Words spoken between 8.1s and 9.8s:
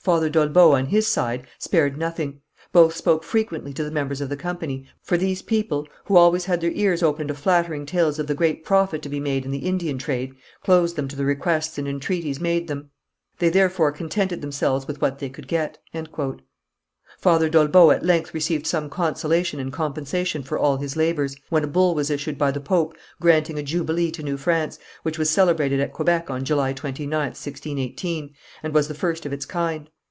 of the great profit to be made in the